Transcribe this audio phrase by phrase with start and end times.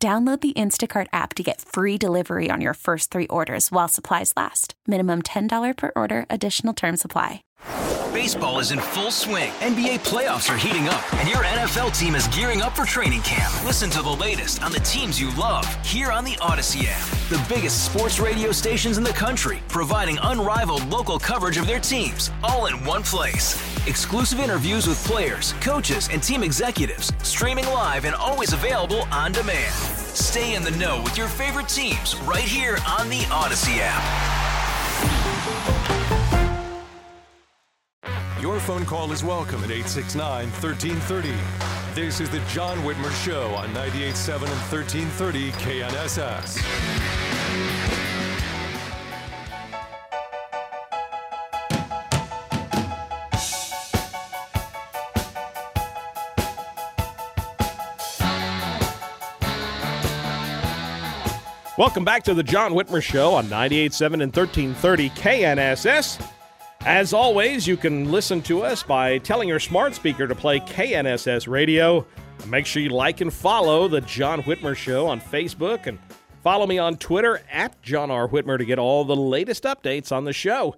[0.00, 4.32] Download the Instacart app to get free delivery on your first three orders while supplies
[4.36, 4.74] last.
[4.86, 7.42] Minimum $10 per order, additional term supply.
[8.12, 9.50] Baseball is in full swing.
[9.58, 13.52] NBA playoffs are heating up, and your NFL team is gearing up for training camp.
[13.64, 17.08] Listen to the latest on the teams you love here on the Audacy app.
[17.28, 22.30] The biggest sports radio stations in the country, providing unrivaled local coverage of their teams,
[22.44, 23.77] all in one place.
[23.88, 29.72] Exclusive interviews with players, coaches, and team executives, streaming live and always available on demand.
[29.72, 34.04] Stay in the know with your favorite teams right here on the Audacy app.
[38.42, 41.32] Your phone call is welcome at 869 1330.
[41.94, 47.17] This is the John Whitmer Show on 98.7 and 1330 KNSS.
[61.78, 66.28] Welcome back to the John Whitmer Show on 98.7 and 1330 KNSS.
[66.80, 71.46] As always, you can listen to us by telling your smart speaker to play KNSS
[71.46, 72.04] Radio.
[72.48, 76.00] Make sure you like and follow the John Whitmer Show on Facebook and
[76.42, 78.26] follow me on Twitter at John R.
[78.26, 80.74] Whitmer to get all the latest updates on the show.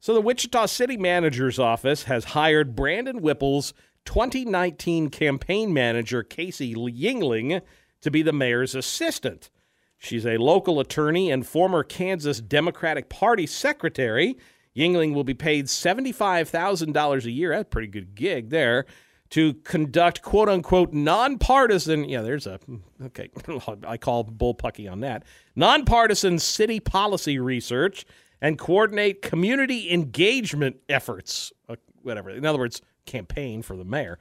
[0.00, 3.74] So, the Wichita City Manager's Office has hired Brandon Whipple's
[4.06, 7.60] 2019 campaign manager, Casey Yingling,
[8.00, 9.50] to be the mayor's assistant.
[9.98, 14.38] She's a local attorney and former Kansas Democratic Party secretary.
[14.76, 17.50] Yingling will be paid $75,000 a year.
[17.50, 18.86] That's a pretty good gig there.
[19.30, 22.58] To conduct quote unquote nonpartisan, yeah, there's a,
[23.06, 23.28] okay,
[23.86, 28.06] I call bullpucky on that, nonpartisan city policy research
[28.40, 32.30] and coordinate community engagement efforts, uh, whatever.
[32.30, 34.18] In other words, campaign for the mayor.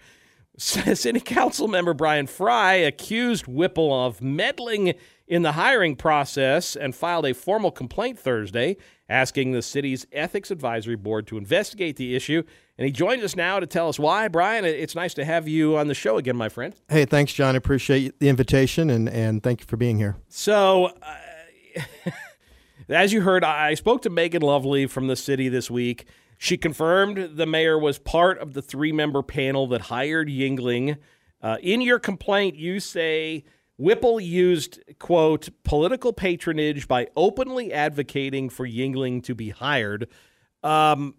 [0.95, 4.95] City Council member Bryan Frye accused Whipple of meddling
[5.27, 10.95] in the hiring process and filed a formal complaint Thursday asking the city's ethics advisory
[10.95, 12.41] board to investigate the issue.
[12.77, 14.27] And he joins us now to tell us why.
[14.29, 16.73] Brian, it's nice to have you on the show again, my friend.
[16.89, 17.53] Hey, thanks, John.
[17.53, 20.15] I appreciate the invitation and, and thank you for being here.
[20.27, 21.81] So, uh,
[22.89, 26.07] as you heard, I spoke to Megan Lovely from the city this week.
[26.37, 30.97] She confirmed the mayor was part of the three member panel that hired Yingling.
[31.41, 33.43] Uh, in your complaint, you say
[33.77, 40.07] Whipple used, quote, political patronage by openly advocating for Yingling to be hired.
[40.63, 41.15] Um,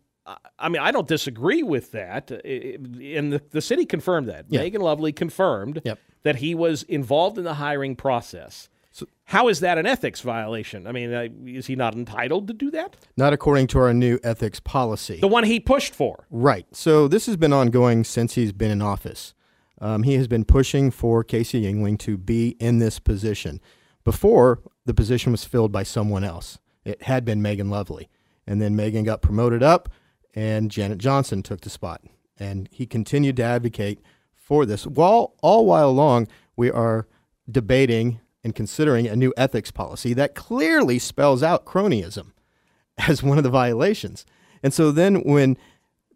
[0.58, 2.30] I mean, I don't disagree with that.
[2.30, 4.46] And the, the city confirmed that.
[4.48, 4.60] Yeah.
[4.60, 5.98] Megan Lovely confirmed yep.
[6.22, 8.68] that he was involved in the hiring process.
[8.90, 10.86] So, How is that an ethics violation?
[10.86, 12.96] I mean, uh, is he not entitled to do that?
[13.16, 15.18] Not according to our new ethics policy.
[15.20, 16.26] The one he pushed for.
[16.30, 16.66] Right.
[16.72, 19.34] So this has been ongoing since he's been in office.
[19.80, 23.60] Um, he has been pushing for Casey Yingling to be in this position.
[24.04, 26.58] Before, the position was filled by someone else.
[26.84, 28.08] It had been Megan Lovely.
[28.46, 29.90] And then Megan got promoted up,
[30.34, 32.00] and Janet Johnson took the spot.
[32.38, 34.00] And he continued to advocate
[34.34, 34.86] for this.
[34.86, 36.26] While all while long,
[36.56, 37.06] we are
[37.50, 42.32] debating and considering a new ethics policy that clearly spells out cronyism
[42.98, 44.24] as one of the violations.
[44.62, 45.58] And so then when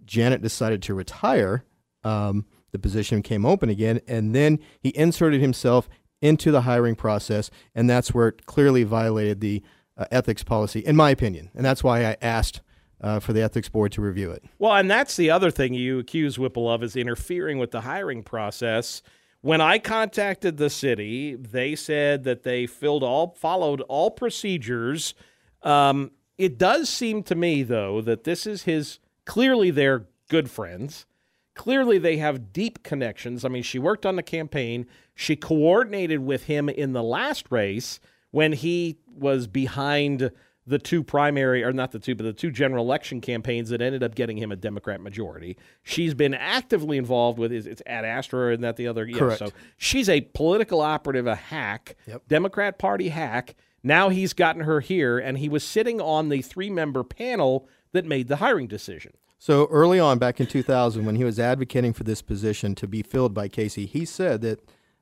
[0.06, 1.62] Janet decided to retire,
[2.04, 5.90] um, the position came open again, and then he inserted himself
[6.22, 9.62] into the hiring process, and that's where it clearly violated the
[9.98, 11.50] uh, ethics policy, in my opinion.
[11.54, 12.62] And that's why I asked
[13.02, 14.42] uh, for the ethics board to review it.
[14.58, 18.22] Well, and that's the other thing you accuse Whipple of is interfering with the hiring
[18.22, 19.02] process.
[19.42, 25.14] When I contacted the city, they said that they filled all followed all procedures.
[25.62, 31.06] Um, it does seem to me, though, that this is his clearly they're good friends.
[31.54, 33.44] Clearly, they have deep connections.
[33.44, 34.86] I mean, she worked on the campaign.
[35.14, 38.00] She coordinated with him in the last race
[38.30, 40.30] when he was behind
[40.66, 44.02] the two primary, or not the two, but the two general election campaigns that ended
[44.02, 45.56] up getting him a Democrat majority.
[45.82, 49.04] She's been actively involved with is it's Ad Astra and that the other.
[49.04, 49.38] Yeah, Correct.
[49.38, 52.22] So she's a political operative, a hack, yep.
[52.28, 53.56] Democrat Party hack.
[53.82, 58.04] Now he's gotten her here, and he was sitting on the three member panel that
[58.04, 59.12] made the hiring decision.
[59.38, 63.02] So early on, back in 2000, when he was advocating for this position to be
[63.02, 64.60] filled by Casey, he said that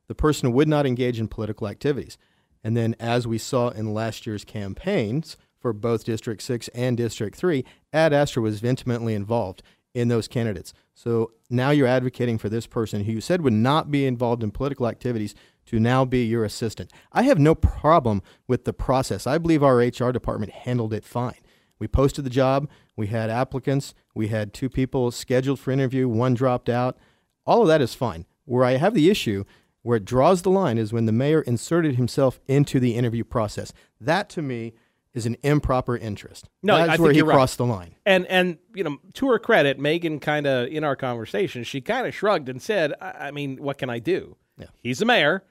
[0.08, 2.16] the person would not engage in political activities.
[2.64, 7.36] And then, as we saw in last year's campaigns for both District 6 and District
[7.36, 9.62] 3, Ad Astra was intimately involved
[9.94, 10.72] in those candidates.
[10.94, 14.50] So now you're advocating for this person who you said would not be involved in
[14.50, 15.34] political activities
[15.66, 16.92] to now be your assistant.
[17.12, 19.26] I have no problem with the process.
[19.26, 21.38] I believe our HR department handled it fine.
[21.78, 26.34] We posted the job, we had applicants, we had two people scheduled for interview, one
[26.34, 26.98] dropped out.
[27.46, 28.26] All of that is fine.
[28.44, 29.44] Where I have the issue,
[29.82, 33.72] where it draws the line, is when the mayor inserted himself into the interview process.
[33.98, 34.74] That to me
[35.14, 36.48] is an improper interest.
[36.62, 37.34] No, that's I where think he you're right.
[37.34, 37.94] crossed the line.
[38.06, 42.06] And and you know, to her credit, Megan kind of in our conversation, she kind
[42.06, 44.36] of shrugged and said, I, "I mean, what can I do?
[44.56, 44.66] Yeah.
[44.82, 45.44] He's the mayor.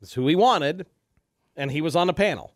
[0.00, 0.86] That's who he wanted,
[1.56, 2.54] and he was on the panel.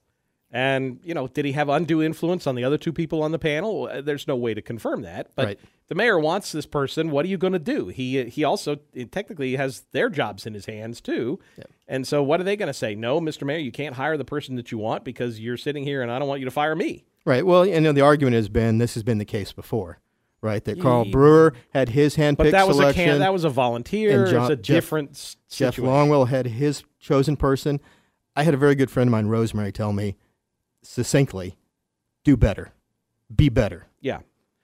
[0.55, 3.41] And you know, did he have undue influence on the other two people on the
[3.41, 3.89] panel?
[3.93, 5.33] Uh, There's no way to confirm that.
[5.35, 5.59] But Right.
[5.89, 7.11] the mayor wants this person.
[7.11, 7.89] What are you going to do?
[7.89, 8.77] He he also
[9.11, 11.41] technically has their jobs in his hands too.
[11.89, 12.95] And so, what are they going to say?
[12.95, 13.43] No, Mr.
[13.45, 16.21] Mayor, you can't hire the person that you want because you're sitting here, and I
[16.21, 17.05] don't want you to fire me.
[17.27, 17.45] Right.
[17.45, 19.99] Well, you know, the argument has been this has been the case before,
[20.41, 20.65] right?
[20.65, 23.03] That Carl Brewer had his handpicked But that was selection.
[23.03, 24.13] a can- that was a volunteer.
[24.13, 25.13] and it's a Jeff- different
[25.49, 25.85] Jeff situation.
[25.87, 27.81] Longwell had his chosen person.
[28.37, 30.17] I had a very good friend of mine, Rosemary, tell me
[30.85, 31.57] succinctly,
[32.25, 32.73] "Do better,
[33.35, 34.21] be better." Yeah.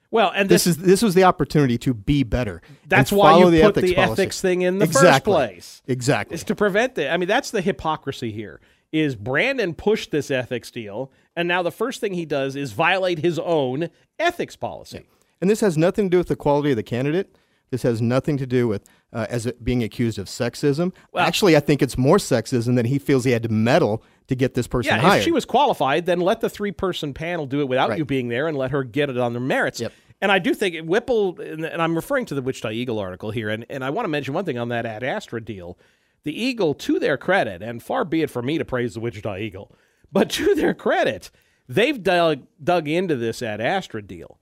[0.09, 2.61] Well, and This this, is this was the opportunity to be better.
[2.87, 4.21] that's why you the put ethics the policy.
[4.21, 5.81] ethics thing in the first place.
[5.87, 6.35] Exactly.
[6.35, 7.09] Is to prevent it.
[7.09, 8.59] I mean, that's the hypocrisy here.
[8.91, 13.19] Is Brandon pushed this ethics deal, and now the first thing he does is violate
[13.19, 13.89] his own
[14.19, 15.05] ethics policy.
[15.39, 17.37] And this has nothing to do with the quality of the candidate.
[17.69, 18.83] This has nothing to do with
[19.13, 20.91] uh, as it being accused of sexism.
[21.13, 24.35] Well- Actually, I think it's more sexism that he feels he had to meddle to
[24.35, 25.17] get this person Yeah, hired.
[25.19, 27.97] if she was qualified, then let the three person panel do it without Right.
[27.97, 29.79] you being there and let her get it on their merits.
[29.79, 29.91] Yep.
[30.21, 33.65] And I do think Whipple, and I'm referring to the Wichita Eagle article here, and,
[33.69, 35.77] and I want to mention one thing on that Ad Astra deal.
[36.23, 39.37] The Eagle, to their credit, and far be it for me to praise the Wichita
[39.37, 39.75] Eagle,
[40.11, 41.31] but to their credit,
[41.67, 44.37] they've dug, dug into this Ad Astra deal.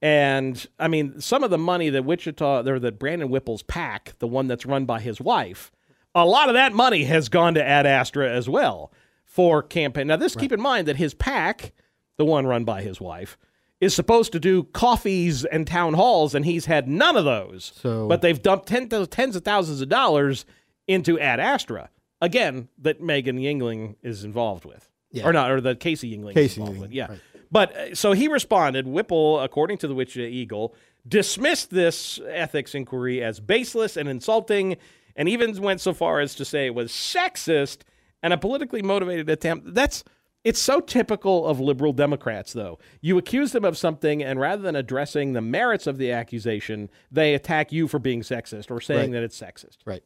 [0.00, 4.28] And I mean, some of the money that Wichita, or that Brandon Whipple's PAC, the
[4.28, 5.72] one that's run by his wife,
[6.14, 8.92] a lot of that money has gone to Ad Astra as well
[9.34, 10.06] for campaign.
[10.06, 11.72] Now, this keep in mind that his PAC,
[12.18, 13.36] the one run by his wife,
[13.80, 17.72] is supposed to do coffees and town halls, and he's had none of those.
[17.74, 18.92] So- but they've dumped tens
[19.34, 20.44] of thousands of dollars
[20.86, 21.90] into Ad Astra.
[22.20, 24.88] Again, that Megan Yingling is involved with.
[25.10, 25.26] Yeah.
[25.26, 26.90] Or not, or that Casey Yingling Casey is involved with.
[26.92, 27.06] Yingling, Yeah.
[27.08, 27.20] right.
[27.50, 28.86] But uh, so he responded.
[28.86, 30.76] Whipple, according to the Wichita Eagle,
[31.06, 34.76] dismissed this ethics inquiry as baseless and insulting,
[35.16, 37.78] and even went so far as to say it was sexist
[38.24, 39.74] and a politically motivated attempt.
[39.74, 40.02] That's
[40.42, 42.78] it's so typical of liberal Democrats, though.
[43.00, 47.34] You accuse them of something, and rather than addressing the merits of the accusation, they
[47.34, 49.12] attack you for being sexist or saying Right.
[49.12, 49.78] that it's sexist.
[49.86, 50.02] Right.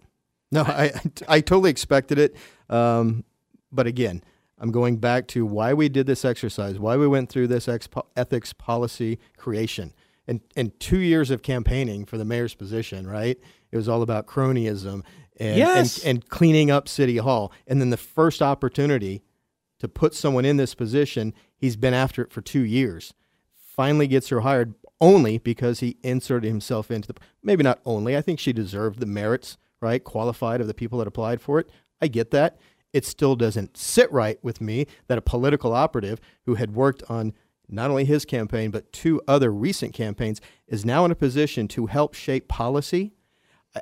[0.53, 0.93] No, I
[1.29, 2.37] I totally expected it.
[2.69, 3.25] Um,
[3.73, 4.23] but again,
[4.59, 7.69] I'm going back to why we did this exercise, why we went through this
[8.17, 9.93] ethics policy creation,
[10.27, 13.07] and and two years of campaigning for the mayor's position.
[13.07, 13.39] Right.
[13.71, 15.03] It was all about cronyism
[15.39, 15.99] and Yes.
[15.99, 19.23] and, and cleaning up City Hall, and then the first opportunity
[19.79, 23.15] to put someone in this position, he's been after it for two years.
[23.55, 27.21] Finally gets her hired only because he inserted himself into the.
[27.43, 28.17] Maybe not only.
[28.17, 30.03] I think she deserved the merits, right?
[30.03, 31.71] Qualified of the people that applied for it.
[32.03, 32.59] I get that.
[32.93, 37.35] It still doesn't sit right with me that a political operative who had worked on
[37.69, 41.87] not only his campaign but two other recent campaigns is now in a position to
[41.87, 43.13] help shape policy.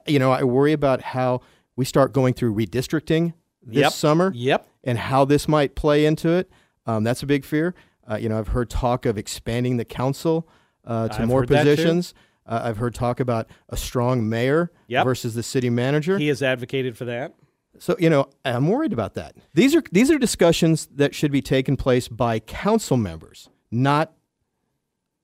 [0.06, 1.40] You know, I worry about how
[1.76, 3.92] we start going through redistricting this Yep.
[3.92, 4.66] summer Yep.
[4.84, 6.50] and how this might play into it.
[6.86, 7.74] Um, that's a big fear.
[8.08, 10.48] Uh, you know, I've heard talk of expanding the council
[10.84, 11.70] uh, to I've more heard that too.
[11.70, 12.14] positions.
[12.46, 15.04] Uh, I've heard talk about a strong mayor Yep.
[15.04, 16.16] versus the city manager.
[16.18, 17.34] He has advocated for that.
[17.78, 19.34] So you know, I'm worried about that.
[19.52, 24.12] These are these are discussions that should be taken place by council members, not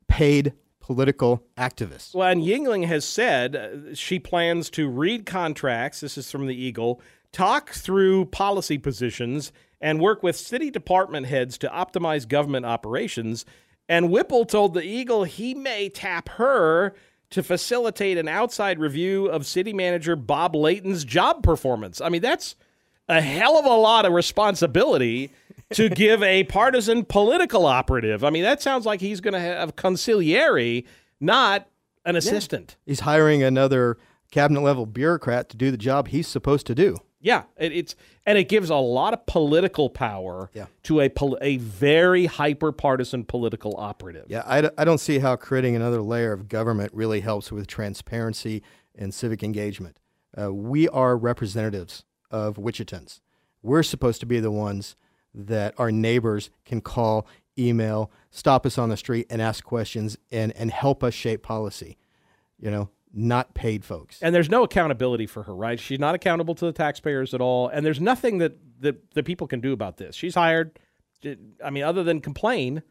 [0.09, 0.53] paid
[0.93, 2.15] political activists.
[2.15, 6.01] Well, and Yingling has said uh, she plans to read contracts.
[6.01, 7.01] This is from the Eagle.
[7.33, 13.47] Talk through policy positions and work with city department heads to optimize government operations.
[13.89, 16.95] And Whipple told the Eagle he may tap her
[17.31, 22.01] to facilitate an outside review of city manager Bob Layton's job performance.
[22.01, 22.55] I mean, that's
[23.13, 25.31] a hell of a lot of responsibility
[25.75, 28.25] to give a partisan political operative.
[28.25, 30.85] I mean, that sounds like he's going to have consigliere,
[31.21, 31.69] not
[32.05, 32.77] an assistant.
[32.87, 33.99] He's hiring another
[34.31, 36.97] cabinet level bureaucrat to do the job he's supposed to do.
[37.21, 37.95] Yeah, it, it's
[38.27, 40.67] and it gives a lot of political power Yeah.
[40.85, 44.27] to a pol- a very hyper partisan political operative.
[44.29, 47.69] Yeah, I, d- I don't see how creating another layer of government really helps with
[47.69, 48.63] transparency
[48.97, 49.99] and civic engagement.
[50.37, 53.21] Uh, we are representatives of Wichitans.
[53.63, 54.97] We're supposed to be the ones
[55.35, 57.27] that our neighbors can call,
[57.59, 61.97] email, stop us on the street and ask questions and, and help us shape policy.
[62.59, 64.19] You know, not paid folks.
[64.23, 65.79] And there's no accountability for her, right?
[65.79, 67.69] She's not accountable to the taxpayers at all.
[67.69, 70.17] And there's nothing that, the, that people can do about this.
[70.17, 70.79] She's hired.
[71.65, 72.83] I mean, other than complain,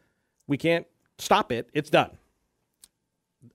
[0.47, 0.85] we can't
[1.17, 1.69] stop it.
[1.73, 2.17] It's done.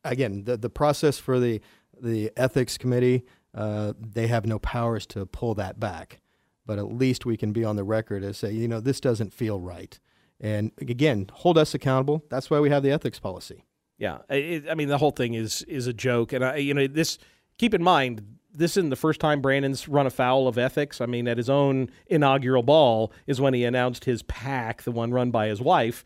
[0.05, 1.61] Again, the, the process for the,
[2.01, 3.25] the ethics committee,
[3.57, 6.21] uh, they have no powers to pull that back.
[6.67, 9.33] But at least we can be on the record and say, you know, this doesn't
[9.33, 9.99] feel right.
[10.41, 12.23] And again, hold us accountable.
[12.29, 13.65] That's why we have the ethics policy.
[13.99, 16.87] Yeah, it, I mean the whole thing is is a joke, and I, you know
[16.87, 17.19] this.
[17.57, 21.01] Keep in mind, this isn't the first time Brandon's run afoul of ethics.
[21.01, 25.13] I mean, at his own inaugural ball is when he announced his PAC, the one
[25.13, 26.05] run by his wife,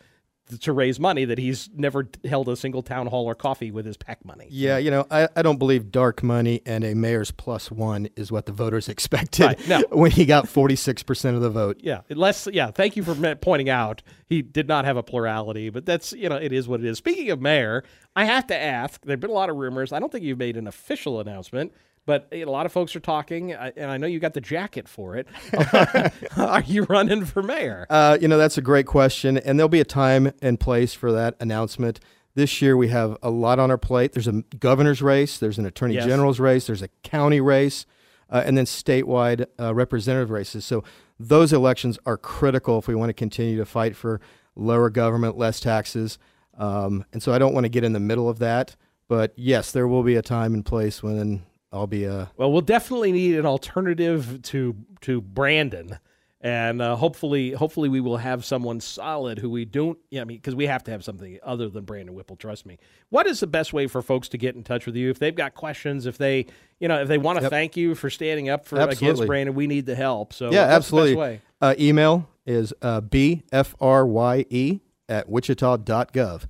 [0.59, 3.97] to raise money that he's never held a single town hall or coffee with his
[3.97, 4.47] PAC money.
[4.50, 8.30] Yeah, you know, I, I don't believe dark money and a mayor's plus one is
[8.33, 9.69] what the voters expected right.
[9.69, 9.83] no.
[9.90, 11.78] when he got 46% of the vote.
[11.80, 15.85] Yeah, less, yeah, thank you for pointing out he did not have a plurality, but
[15.85, 16.99] that's, you know, it is what it is.
[16.99, 19.92] Speaking of mayor, I have to ask, there have been a lot of rumors.
[19.92, 21.73] I don't think you've made an official announcement
[22.07, 25.16] but a lot of folks are talking, and I know you got the jacket for
[25.16, 25.28] it.
[26.37, 27.87] are you running for mayor?
[27.88, 31.12] Uh, you know, that's a great question, and there'll be a time and place for
[31.12, 32.00] that announcement.
[32.35, 34.12] This year, we have a lot on our plate.
[34.12, 36.07] There's a governor's race, there's an attorney yes.
[36.07, 37.87] general's race, there's a county race,
[38.30, 40.64] uh, and then statewide uh, representative races.
[40.64, 40.85] So
[41.19, 44.21] those elections are critical if we want to continue to fight for
[44.57, 46.19] lower government, less taxes.
[46.57, 48.76] Um, and so I don't want to get in the middle of that.
[49.09, 51.42] But yes, there will be a time and place when
[51.73, 52.50] I'll be uh well.
[52.50, 55.99] We'll definitely need an alternative to to Brandon,
[56.41, 59.99] and uh, hopefully, hopefully we will have someone solid who we don't.
[60.11, 62.37] Yeah, I mean, because we have to have something other than Brandon Whipple.
[62.37, 62.79] Trust me.
[63.11, 65.35] What is the best way for folks to get in touch with you if they've
[65.35, 66.07] got questions?
[66.07, 66.47] If they,
[66.79, 67.50] you know, if they want to yep.
[67.50, 69.09] thank you for standing up for absolutely.
[69.09, 70.33] against Brandon, we need the help.
[70.33, 71.41] So yeah, absolutely.
[71.61, 76.45] Uh, email is uh, bfrye at wichita.gov.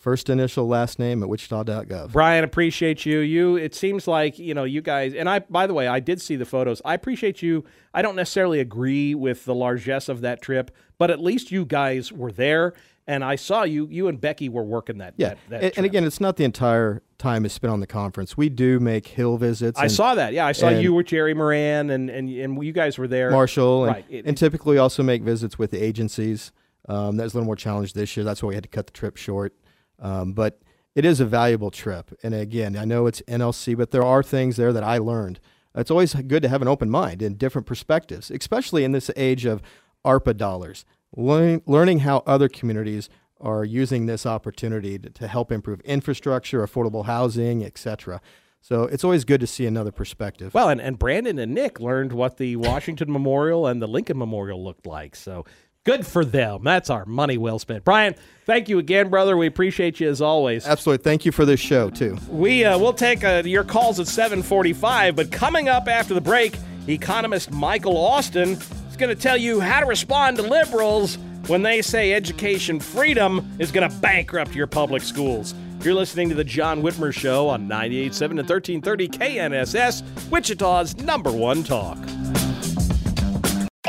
[0.00, 2.12] First initial, last name at wichita.gov.
[2.12, 3.18] Bryan, appreciate you.
[3.18, 6.22] You, it seems like, you know, you guys, and I, by the way, I did
[6.22, 6.80] see the photos.
[6.86, 7.66] I appreciate you.
[7.92, 12.10] I don't necessarily agree with the largesse of that trip, but at least you guys
[12.10, 12.72] were there.
[13.06, 15.12] And I saw you, you and Becky were working that.
[15.18, 15.28] Yeah.
[15.28, 18.38] That, that and, and, again, it's not the entire time is spent on the conference.
[18.38, 19.78] We do make hill visits.
[19.78, 20.32] I saw that.
[20.32, 20.46] Yeah.
[20.46, 23.30] I saw you with Jerry Moran and, and, and you guys were there.
[23.30, 23.84] Marshall.
[23.84, 24.06] And, right.
[24.08, 26.52] It, and typically also make visits with the agencies.
[26.88, 28.24] Um, that was a little more challenged this year.
[28.24, 29.52] That's why we had to cut the trip short.
[30.00, 30.60] Um, but
[30.94, 32.18] it is a valuable trip.
[32.22, 35.40] And again, I know it's NLC, but there are things there that I learned.
[35.74, 39.44] It's always good to have an open mind and different perspectives, especially in this age
[39.44, 39.62] of
[40.04, 40.84] ARPA dollars.
[41.16, 43.08] Learning, learning how other communities
[43.40, 48.20] are using this opportunity to, to help improve infrastructure, affordable housing, etc.
[48.60, 50.52] So it's always good to see another perspective.
[50.52, 54.62] Well, and, and Brandon and Nick learned what the Washington Memorial and the Lincoln Memorial
[54.62, 55.16] looked like.
[55.16, 55.44] So
[55.84, 56.62] Good for them.
[56.62, 57.84] That's our money well spent.
[57.84, 59.34] Bryan, thank you again, brother.
[59.34, 60.66] We appreciate you as always.
[60.66, 61.02] Absolutely.
[61.02, 62.18] Thank you for this show too.
[62.28, 66.58] We uh, we'll take uh, your calls at 7:45, but coming up after the break,
[66.86, 71.80] economist Michael Austin is going to tell you how to respond to liberals when they
[71.80, 75.54] say education freedom is going to bankrupt your public schools.
[75.82, 81.64] You're listening to the John Whitmer Show on 98.7 and 1330 KNSS, Wichita's number one
[81.64, 81.96] talk.